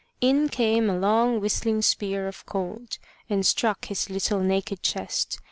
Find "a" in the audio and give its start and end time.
0.89-0.97